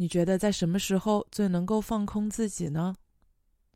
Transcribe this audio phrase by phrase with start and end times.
[0.00, 2.94] 你觉得在什么时候最能够放空自己呢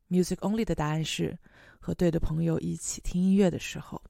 [0.08, 1.36] ？Music Only 的答案是
[1.80, 4.00] 和对的朋友一起听音乐的时候。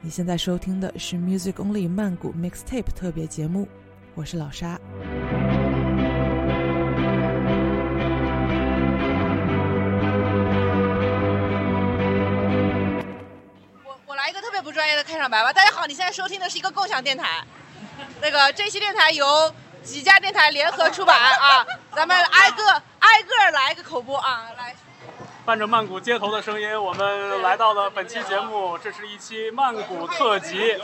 [0.00, 3.68] 你现在收听的是 Music Only 曼谷 Mixtape 特别节目，
[4.14, 4.80] 我是老沙。
[15.30, 15.52] 白吧。
[15.52, 17.42] 大家好，你现在收听的是一个共享电台。
[18.20, 24.74] 那个这期电台由几家电台联合出版啊，咱们挨个挨个来一个口播啊，来。
[25.44, 30.80] 伴着曼谷街头的声音，我们来到了本期节目，这是一期曼谷特辑。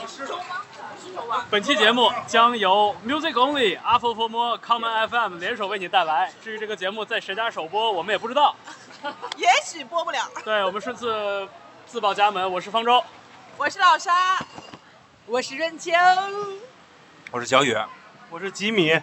[1.49, 6.31] 本期节目将由 Music Only、阿佛佛摩、Common FM 联手为你带来。
[6.45, 8.55] 至于这个节目在谁家首播，我们也不知道，
[9.39, 10.29] 也许播不了。
[10.45, 11.49] 对我们顺次
[11.87, 13.03] 自报家门，我是方舟。
[13.61, 14.11] 我是老沙，
[15.27, 15.93] 我是润秋，
[17.31, 17.77] 我是小雨，
[18.31, 18.91] 我是吉米。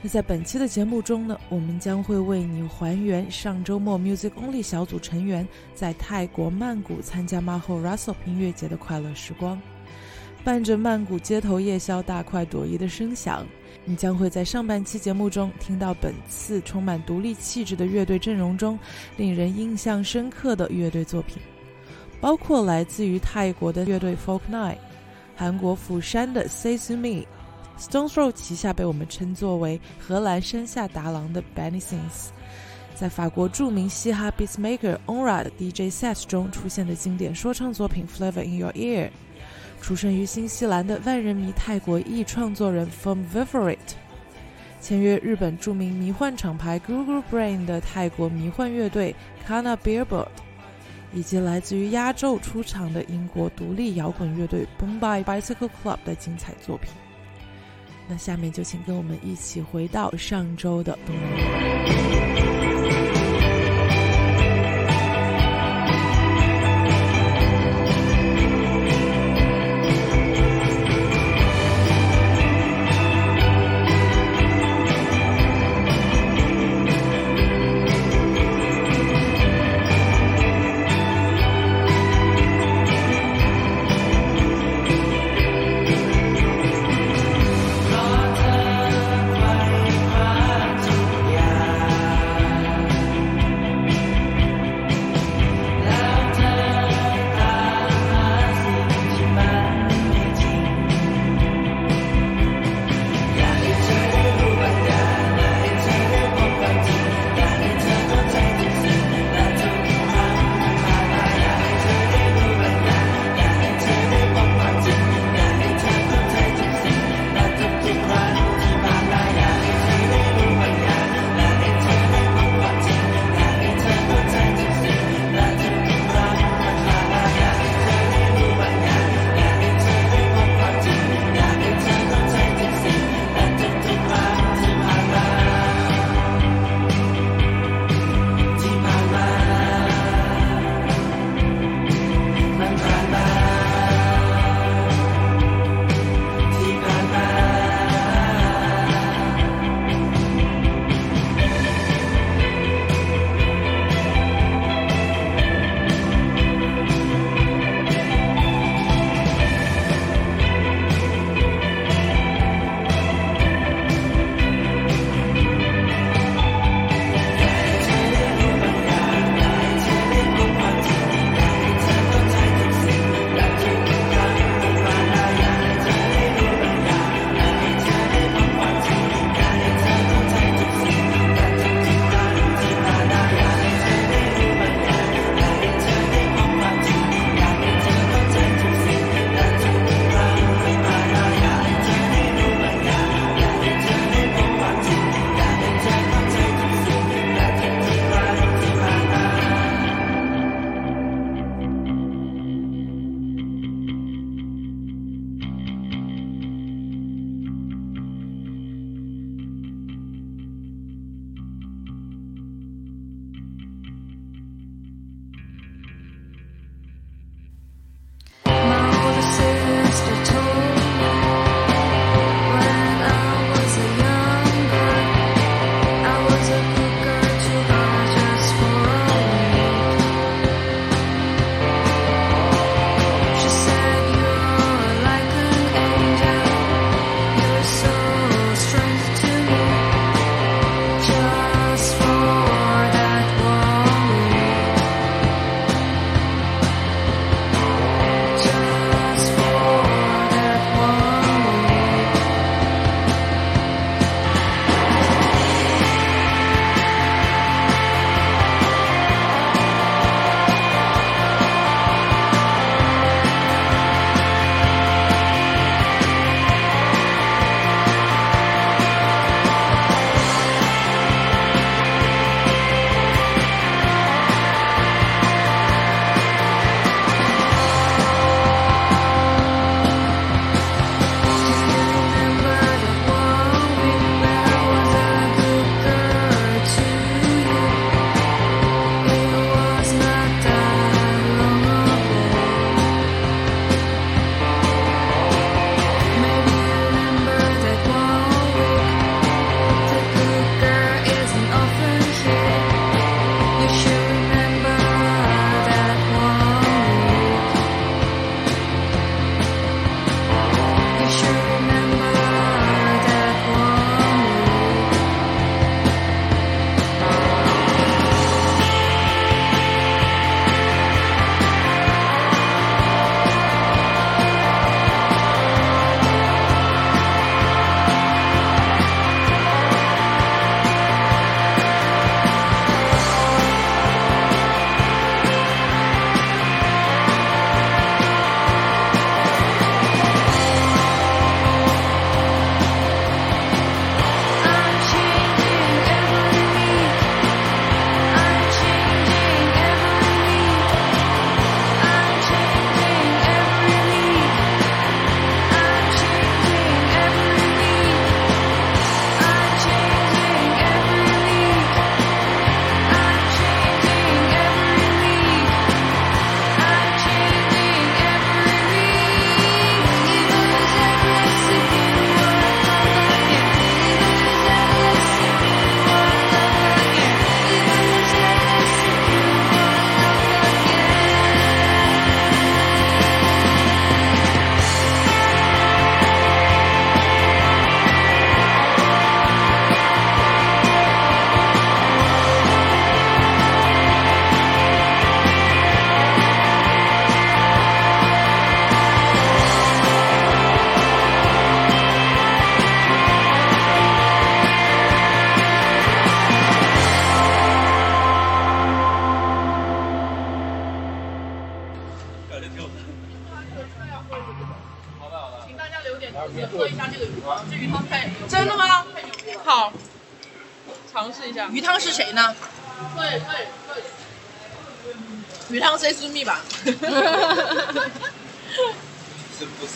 [0.00, 9.60] 那在本期的节目中呢，我们将会为你还原上周末 Music Only 小组成员在泰国曼谷参加 Maho Russell 音乐节的快乐时光。
[10.46, 13.44] 伴着曼谷街头夜宵大快朵颐的声响，
[13.84, 18.78] 你将会在上半期节目中听到本次充满独立气质的乐队阵容中
[19.16, 21.42] 令人印象深刻的乐队作品，
[22.20, 24.76] 包括来自于泰国的乐队 Folk night，
[25.34, 32.28] 韩国釜山的 Say to Me，Stone Throw 旗下被我们称作为荷兰山下达郎的 Benny Sings，
[32.94, 39.10] 在法国著名嘻哈 Beatmaker Onra 的 DJ Set 中出现的经典说唱作品 Flavor in Your Ear。
[39.80, 43.76] 出生于新西兰的万人迷泰国裔创作人 From Viverate，
[44.80, 49.14] 签约日本著名迷幻厂牌 Google Brain 的泰国迷幻乐队
[49.46, 50.26] Kana Billboard，
[51.12, 56.90] 以及来自于亚洲出场的英国独立摇滚乐队 Bombay Bicycle Club 的精彩作品。
[58.08, 62.15] 那下面就请跟我们一起回到上周的东南亚。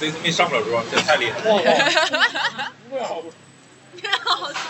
[0.00, 1.44] 这不 C 私密上不了桌，这太厉害了。
[3.04, 3.22] 好
[4.50, 4.62] 香！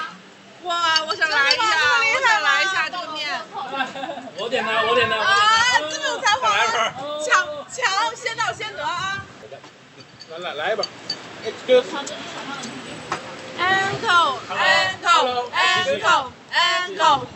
[0.64, 3.40] 哇，我想来一下，我想来一下这个面。
[4.36, 5.16] 我点的，我点的。
[5.16, 6.42] 啊，这么有才华！
[7.22, 9.24] 抢抢，先到先得啊！
[10.30, 10.82] 来来来一把。
[13.60, 17.26] Ankle, ankle, ankle, ankle.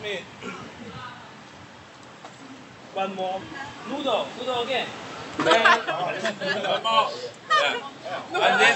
[2.93, 3.41] One more.
[3.89, 4.87] Noodle, noodle again.
[7.55, 8.75] And then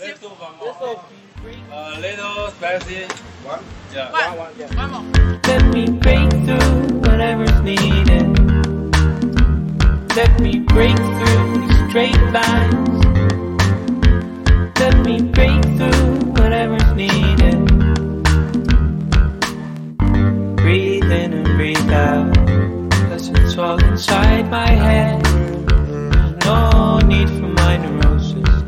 [0.00, 1.04] let's do one more.
[1.72, 3.04] A little spicy.
[3.44, 3.62] One.
[3.94, 4.10] Yeah.
[4.10, 5.38] One, one more.
[5.46, 8.26] Let me break through whatever's needed.
[10.16, 13.04] Let me break through these straight lines.
[14.80, 17.66] Let me break through whatever's needed.
[20.56, 22.34] Breathe in and breathe out.
[23.08, 25.25] Cause it's all inside my head.
[27.06, 28.62] Need for my neurosis.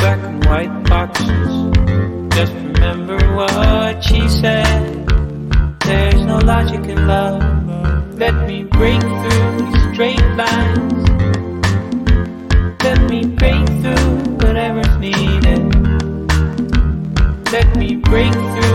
[0.00, 1.52] Black and white boxes.
[2.36, 5.06] Just remember what she said.
[5.80, 7.40] There's no logic in love.
[8.18, 11.08] Let me break through these straight lines.
[12.82, 14.10] Let me break through
[14.42, 15.62] whatever's needed.
[17.52, 18.73] Let me break through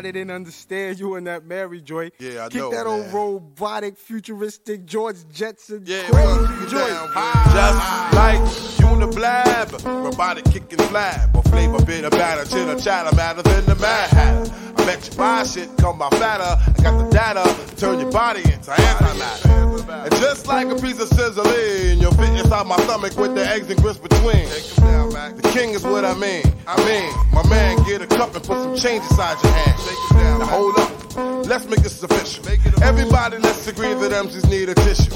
[0.00, 2.14] understand how they didn't understand you in that Mary joint.
[2.18, 6.90] Yeah, I Kick know, that old robotic, futuristic George Jetson Yeah, crazy well, you joint.
[6.90, 7.08] down,
[7.52, 8.40] Just like
[8.80, 14.10] Uniblab, robotic kicking flab, or flavor bit of batter, chitter chatter, matter than the Mad
[14.10, 14.52] Hatter.
[14.76, 16.42] I bet you buy shit, come by fatter.
[16.44, 19.60] I got the data, turn your body into antimatter.
[19.90, 23.68] And just like a piece of sizzling, you'll fit inside my stomach with the eggs
[23.70, 24.48] and grits between.
[24.48, 26.44] The king is what I mean.
[26.66, 29.76] I mean, my man, get a cup and put some change inside your hand.
[30.12, 31.16] Now hold up,
[31.46, 32.46] let's make this official.
[32.82, 35.10] Everybody, let's agree that MCs need a tissue.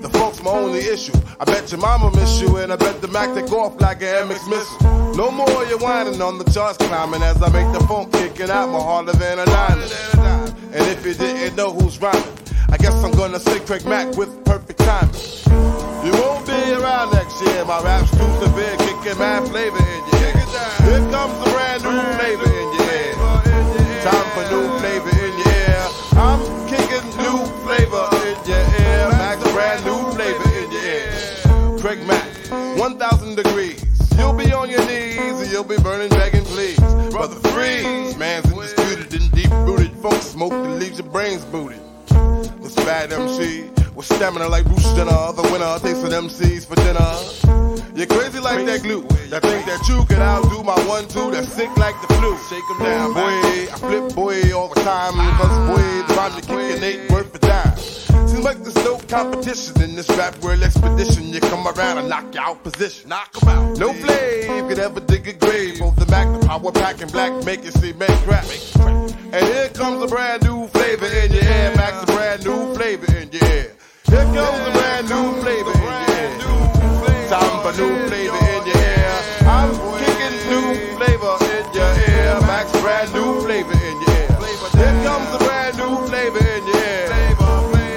[0.00, 1.14] The folks, my only issue.
[1.40, 4.28] I bet your mama miss you, and I bet the Mac take off like an
[4.28, 5.14] MX missile.
[5.14, 8.68] No more you whining on the charts climbing as I make the phone kicking out
[8.68, 9.92] more harder than a diamond.
[10.72, 12.22] And if you didn't know who's rhyming,
[12.70, 15.14] I guess I'm gonna say Craig Mack with perfect timing.
[16.04, 17.64] You won't be around next year.
[17.64, 20.13] My rap's too severe, kicking mad flavor in your
[44.16, 45.32] stamina like Bruce Jenner.
[45.32, 47.10] The winner takes an MCs for dinner.
[47.94, 49.02] You're crazy like that glue.
[49.30, 51.30] That think that you can outdo my one two.
[51.30, 52.36] That's sick like the flu.
[52.48, 53.36] Shake 'em down, boy.
[53.72, 55.14] I flip boy all the time.
[55.38, 57.76] Cause boy, the rhyme to kick an eight worth a dime.
[58.28, 61.32] Seems like there's no competition in this rap world expedition.
[61.32, 63.08] You come around and knock you out position.
[63.10, 63.78] Knock 'em out.
[63.78, 65.78] No flame could ever dig a grave.
[65.78, 68.46] Both the Mac, the power pack, and black make it see make crap.
[69.34, 71.74] And here comes a brand new flavor in your air.
[71.76, 73.70] Max a brand new flavor in your ear.
[74.14, 76.62] Here comes a brand new flavor in your
[77.10, 77.26] ear.
[77.34, 79.14] Time for new flavor in your ear.
[79.42, 82.38] I'm kicking new flavor in your ear.
[82.46, 84.30] Max brand new flavor in your ear.
[84.78, 87.10] Here comes a brand new flavor in your ear.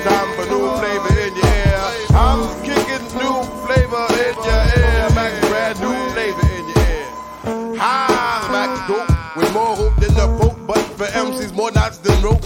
[0.09, 1.85] Time for new flavor in your ear.
[2.17, 3.37] I'm kicking new
[3.69, 5.05] flavor in your ear.
[5.13, 7.77] Max brand new flavor in your ear.
[7.77, 12.19] Hi, Max dope with more hope than the Pope, but for MCs more knots than
[12.23, 12.43] rope.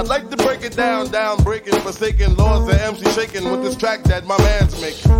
[0.00, 4.02] I'd like to it down, down, breaking, forsaken laws and MC shaking with this track
[4.04, 5.10] that my man's making.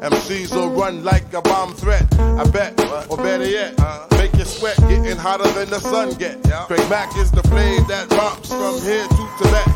[0.00, 2.06] MCs will run like a bomb threat.
[2.18, 2.78] I bet,
[3.10, 3.78] or better yet,
[4.12, 6.42] make you sweat, getting hotter than the sun get.
[6.66, 9.68] Craig Mack is the flame that romps from here to Tibet.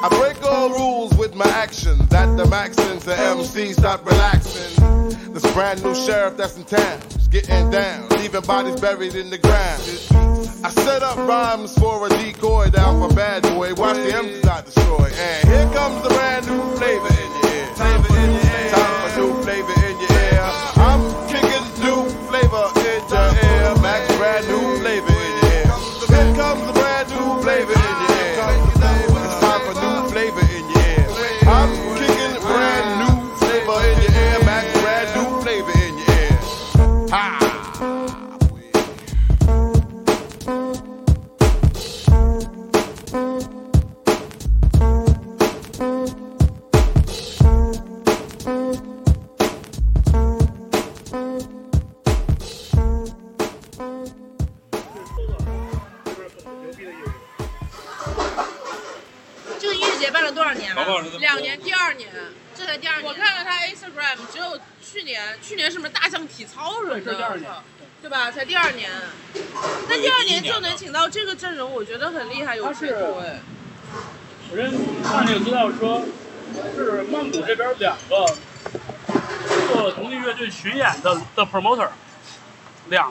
[0.00, 2.08] I break all rules with my actions.
[2.08, 5.32] That the Maxins, the MC stop relaxing.
[5.32, 9.38] This brand new sheriff that's in town is getting down, leaving bodies buried in the
[9.38, 10.27] ground.
[10.64, 13.74] I set up rhymes for a decoy down for bad boy.
[13.74, 14.47] Watch the MCs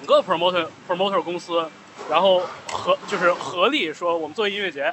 [0.08, 1.70] 个 promoter promoter 公司，
[2.10, 4.92] 然后合就是合力说我们做音乐节，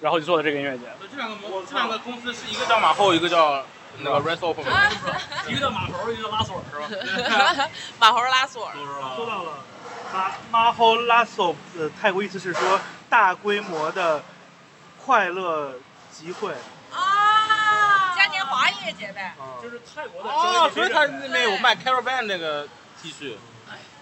[0.00, 0.84] 然后就做的这个音乐节。
[1.10, 3.64] 这两个模这两个公司是一个叫马后，一个叫
[4.00, 4.64] 那个 Open。
[5.48, 7.68] 一个叫马猴，一个叫拉锁，是吧？
[7.98, 8.70] 马猴拉锁，
[9.16, 9.64] 说到了
[10.12, 14.22] 马马猴拉索呃泰国意思是说大规模的
[15.04, 15.74] 快乐
[16.12, 16.52] 集会。
[16.92, 19.34] 啊，嘉年华音乐节呗。
[19.62, 22.68] 就是泰国的哦，所以他那边有卖 Caravan 那个
[23.02, 23.34] T 恤，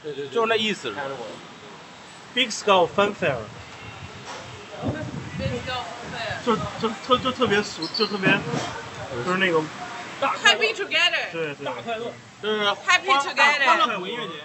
[0.06, 0.94] 对对，就是那意思。
[2.32, 3.38] Big Skull Funfair，
[6.44, 8.38] 就就特就特别俗，就特别
[9.24, 9.60] 就是那个
[10.20, 14.44] 大 Happy Together，对对大快乐，就是 Happy Together 欢乐谷音乐节，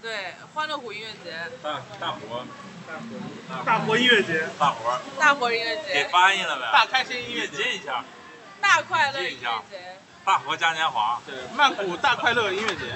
[0.00, 2.44] 对，欢乐谷音乐节，大大活，
[3.64, 5.94] 大活音乐节，大活，大活音乐节。
[5.94, 6.68] 给，翻译了呗？
[6.72, 8.04] 大开心音乐节，一下，
[8.60, 9.96] 大快乐音乐节。
[10.24, 11.18] 大活嘉年华。
[11.26, 12.94] 对，曼谷大快乐音乐节。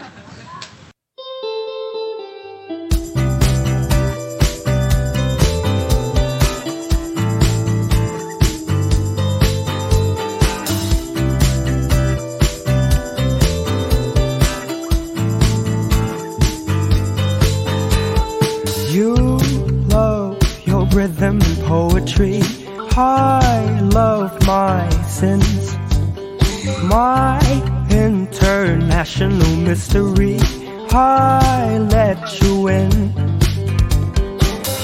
[29.25, 30.39] International mystery.
[30.91, 32.91] I let you in.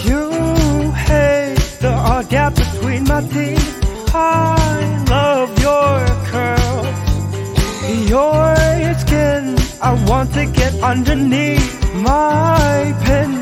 [0.05, 4.15] You hate the odd gap between my teeth.
[4.15, 6.87] I love your curls.
[8.09, 8.57] Your
[8.95, 13.40] skin, I want to get underneath my pin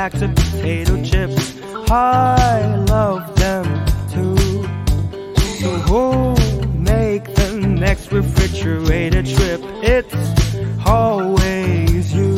[0.00, 1.60] bags of potato chips.
[1.90, 3.66] I love them
[4.08, 4.62] too.
[5.60, 6.36] So who'll
[6.78, 9.60] make the next refrigerator trip?
[9.82, 12.34] It's always you.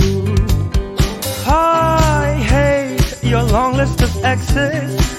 [1.46, 5.11] I hate your long list of exes.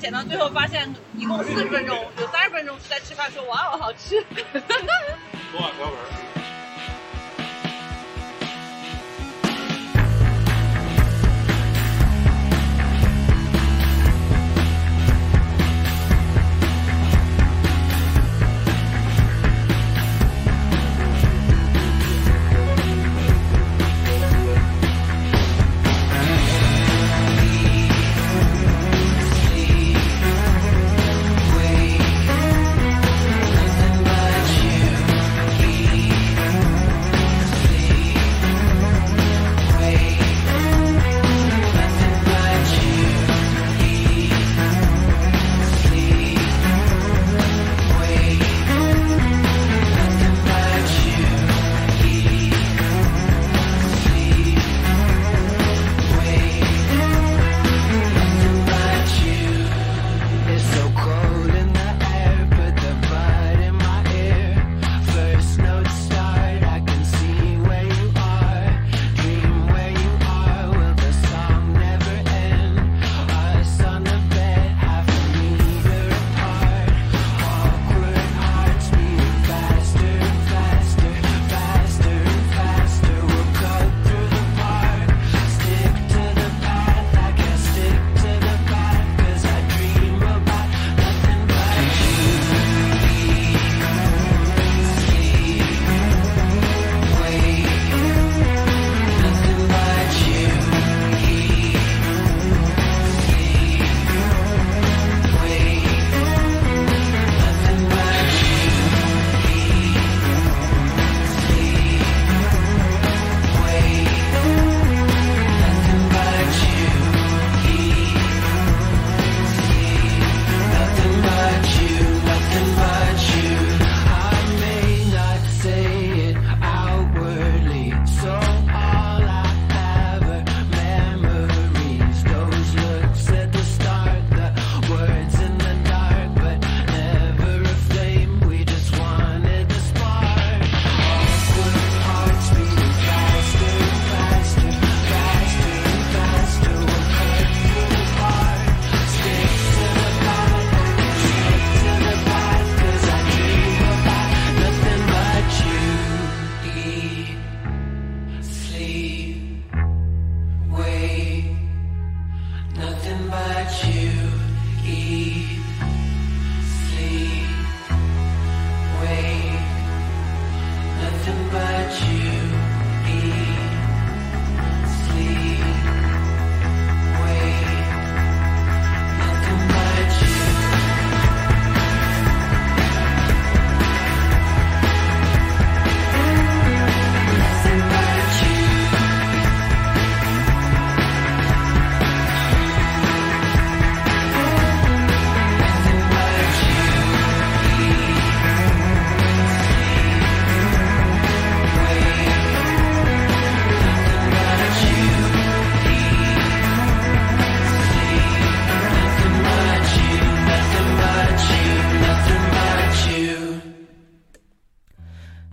[0.00, 4.20] 剪到最后发现一共四十分钟，有三十分钟是在吃饭，说哇哦好吃。
[5.52, 6.29] 昨晚条文。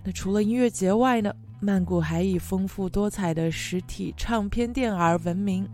[0.07, 5.67] 那除了音乐节外呢，曼谷还以丰富多彩的实体唱片店而闻名。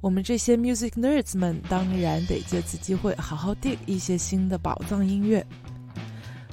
[0.00, 5.44] 我们这些 music nerds 们当然得借此机会好好 dig 一些新的宝藏音乐。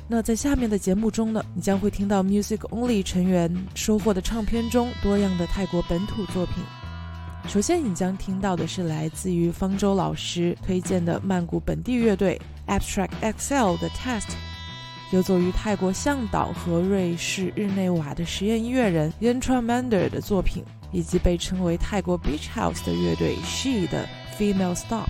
[0.07, 6.63] 那在下面的节目中呢，你将会听到 Music Only 成员收获的唱片中多样的泰国本土作品。
[7.47, 14.29] 首先，你将听到的是来自于方舟老师推荐的曼谷本地乐队 Abstract XL 的 Test，
[15.11, 24.07] 游走于泰国向导和瑞士日内瓦的实验音乐人 Yantra Mander 的作品，以及被称为泰国 Beach House 的乐队 She 的
[24.39, 25.09] Female Stop。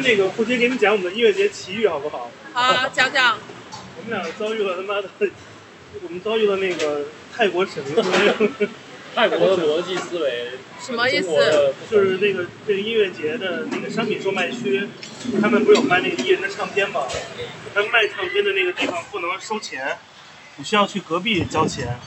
[0.00, 2.30] 那个胡杰给你们讲我们的音乐节奇遇好不好？
[2.52, 3.38] 好，讲讲。
[3.96, 5.08] 我们俩遭遇了他妈的，
[6.02, 7.82] 我们遭遇了那个泰国神，
[9.14, 11.74] 泰国的逻辑思维， 什么意思？
[11.90, 14.88] 就是那个这个音乐节的那个商品售卖区，
[15.40, 17.02] 他们不是有卖那个艺人的唱片吗？
[17.72, 19.98] 他们卖唱片的那个地方不能收钱，
[20.56, 21.98] 你需要去隔壁交钱。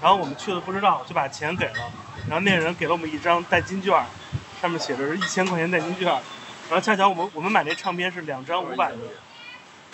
[0.00, 1.92] 然后我们去了不知道，就把钱给了，
[2.28, 3.94] 然后那个人给了我们一张代金券，
[4.60, 6.12] 上面写着是一千块钱代金券。
[6.72, 8.96] 然后恰巧我们我们买那唱片是两张五百的，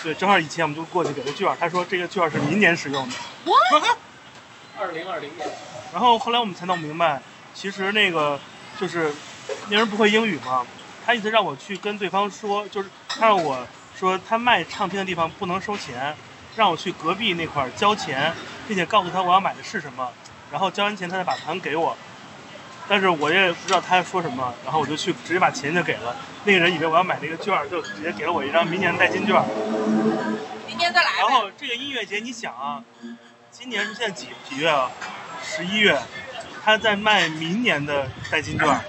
[0.01, 3.17] 对，正好以前我们就过去给他券，他说这个券是明年使用的。
[4.79, 5.51] 二零二零年。
[5.93, 7.21] 然后后来我们才弄明白，
[7.53, 8.39] 其实那个
[8.79, 9.13] 就是
[9.69, 10.65] 那人不会英语嘛，
[11.05, 13.67] 他意思让我去跟对方说，就是他让我
[13.99, 16.15] 说他卖唱片的地方不能收钱，
[16.55, 18.33] 让我去隔壁那块儿交钱，
[18.69, 20.13] 并且告诉他我要买的是什么，
[20.53, 21.97] 然后交完钱他再把盘给我。
[22.89, 29.43] 但是我也不知道他说什么，然后我就去直接把钱就给了那个人，以为我要买那个券，就直接给了我一张明年的代金券。
[30.67, 31.11] 明年再来。
[31.19, 32.83] 然后这个音乐节，你想啊，
[33.51, 34.91] 今年是现在几几月啊？
[35.45, 35.99] 十一月，
[36.65, 38.81] 他在卖明年的代金券，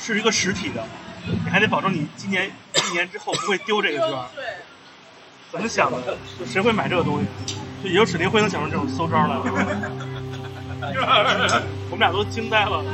[0.00, 0.86] 是一个实体的，
[1.26, 4.08] 你还得保证你今年一年之后不会丢这个券。
[4.36, 4.44] 对
[5.50, 6.16] 怎么想的？
[6.38, 7.26] 就谁会买这个东西？
[7.82, 9.42] 就也就史林辉能想出这种馊招来了。
[11.90, 12.84] 我们俩都惊呆了。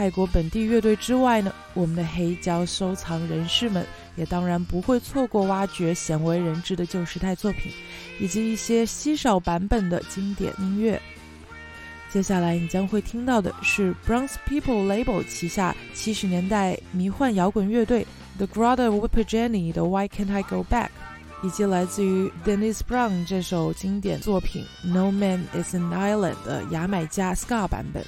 [0.00, 3.84] 泰国本地乐队之外呢，我们的黑胶收藏人士们
[4.16, 7.70] 也当然不会错过挖掘鲜为人知的旧时代作品，
[8.18, 10.98] 以及一些稀少版本的经典音乐。
[12.10, 18.06] 接下来你将会听到的是 Bronx People Label 旗下七十年代迷幻摇滚乐队
[18.38, 20.88] The Grada Whipper Jenny 的 Why Can't I Go Back，
[21.42, 28.02] 以及来自于 Dennis Brown 这首经典作品 No Man Is an Island 的牙买加 ska 版本。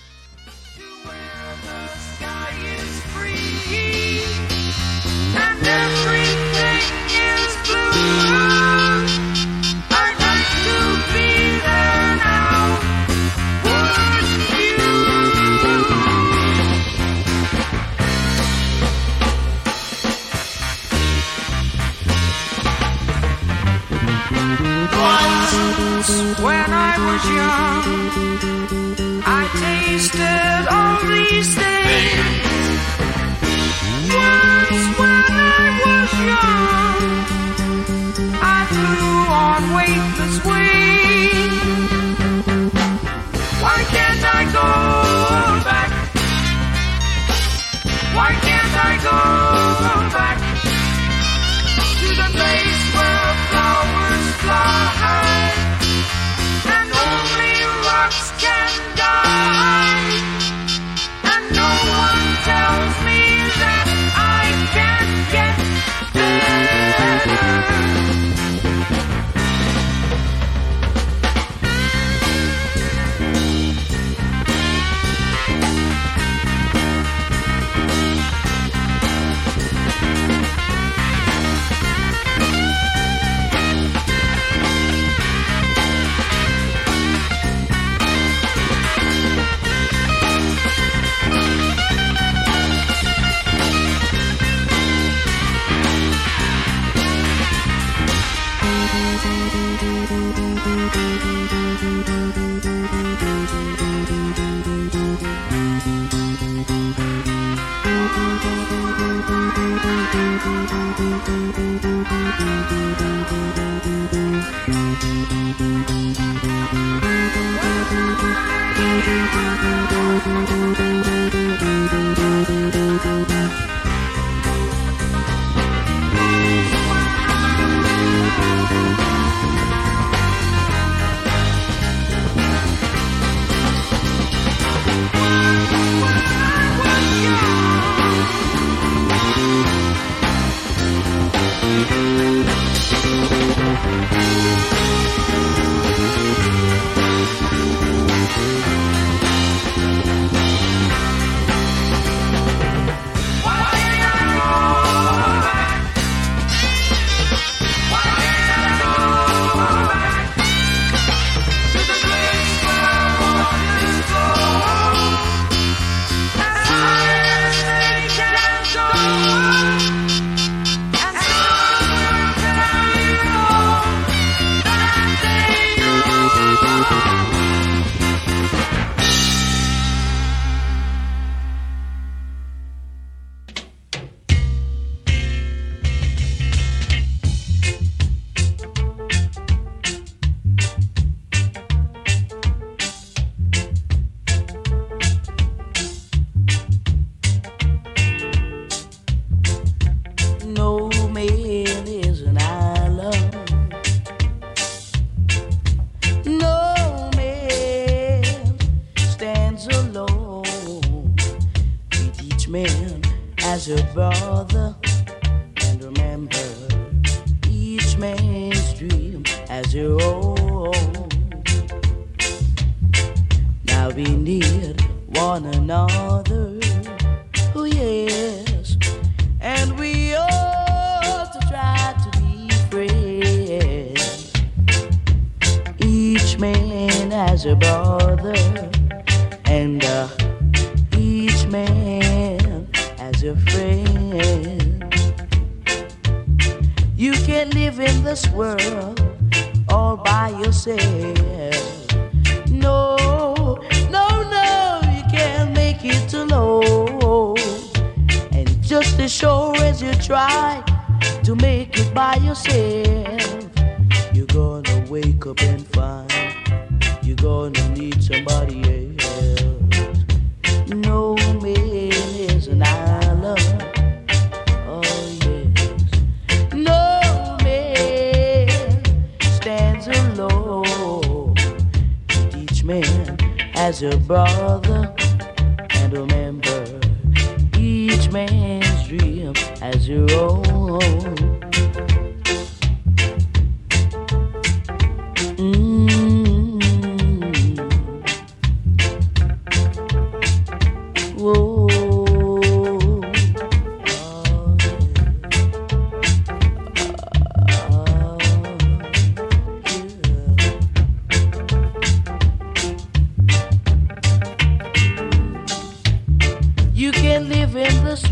[26.43, 28.01] When I was young,
[29.25, 31.72] I tasted all these things.
[45.65, 45.91] Back?
[48.17, 49.82] Why can't I go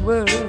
[0.01, 0.39] world.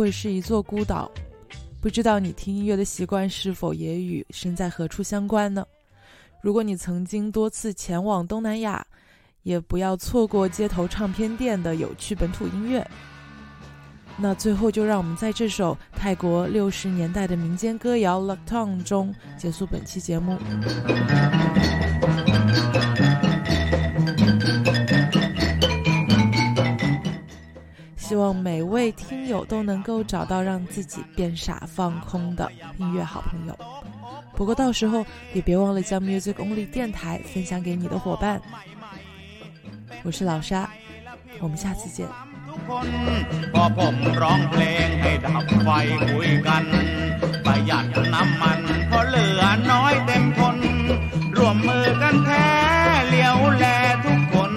[0.00, 1.10] 会是一座孤岛。
[1.78, 5.62] 不知道你听音乐的习惯是否也与身在何处相关呢？
[6.40, 8.86] 如果你曾经多次前往东南亚，
[9.42, 12.86] 也不要错过街头唱片店的有趣本土音乐。
[14.16, 20.38] 那最后就让我们在这首泰国六十年代的民间歌谣《l u k t o n 中结束本期节目。
[28.09, 33.57] 希望每位听友都能够找到让自己变傻放空的音乐好朋友。
[34.35, 38.41] 不过到时候也别忘了将 Music Only 电台分享给你的伙伴。
[40.03, 40.67] 我是老沙，
[41.39, 42.07] 我们下次见。
[43.53, 45.69] พอผมร้องเพลงให้ดับไฟ
[46.11, 46.63] คุยกัน
[47.45, 50.57] ประหยัดน้ำมันเพราะเหลือน้อยเต็มทน
[51.37, 52.47] ร่วมมือกันแท้
[53.09, 53.65] เลี้ยวแล
[54.05, 54.51] ทุกคน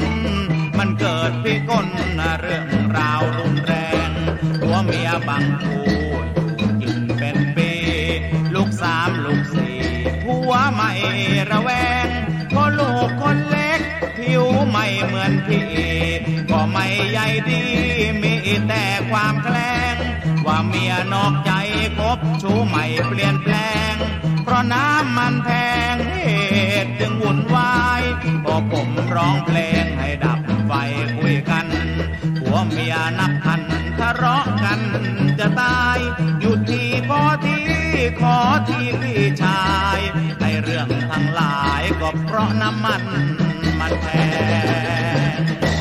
[0.85, 1.87] มันเกิดพิกล
[2.41, 2.67] เรื่อง
[2.97, 3.73] ราวรุนแร
[4.07, 4.09] ง
[4.61, 5.87] หัวเมียบางคู่
[6.57, 7.71] อยู่กินเป็นปี
[8.55, 9.77] ลูกสามลูกสี่
[10.23, 10.91] ผัวไม่
[11.51, 11.69] ระแว
[12.05, 12.07] ง
[12.49, 13.79] เพราะลูกคนเล็ก
[14.17, 15.71] ผิวไม่เหมือนพี่
[16.51, 17.63] ก็ไม่ใหญ่ดี
[18.23, 18.35] มี
[18.67, 19.95] แต่ความแกล้ง
[20.45, 21.51] ว่าเมียนอกใจ
[21.97, 23.55] คบชู้ใหม่เปลี่ยนแปล
[23.93, 23.95] ง
[24.43, 25.49] เพราะน้ำมันแพ
[25.93, 26.27] งเห
[26.83, 28.01] ตุจึงวุ่นวาย
[28.43, 30.71] พอผมร้องเพลงให้ดับ ไฟ
[31.17, 31.65] คุยกัน
[32.39, 33.61] ผัวเมียนับพัน
[33.99, 34.79] ทะเลาะกัน
[35.39, 35.97] จะตาย
[36.39, 37.65] หยุดที่ขอที่
[38.21, 38.37] ขอ
[38.69, 39.63] ที่พี่ชา
[39.97, 39.99] ย
[40.39, 43.03] ให้เรื่องทั้งหลายก็เพราะน้ำมัน
[43.79, 44.05] มันแพ
[45.37, 45.72] ง